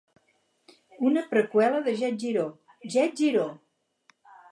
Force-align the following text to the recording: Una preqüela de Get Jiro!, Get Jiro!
Una 1.09 1.21
preqüela 1.33 1.81
de 1.87 1.93
Get 1.99 2.17
Jiro!, 2.23 2.45
Get 2.95 3.21
Jiro! 3.21 3.45